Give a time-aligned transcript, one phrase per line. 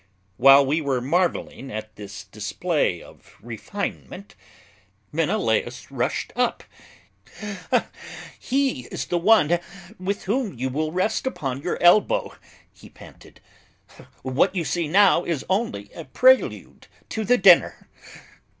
[0.37, 4.33] While we were marveling at this display of refinement,
[5.11, 6.63] Menelaus rushed up,
[8.39, 9.59] "He is the one
[9.99, 12.33] with whom you will rest upon your elbow,"
[12.73, 13.41] he panted,
[14.23, 17.87] "what you see now, is only a prelude to the dinner."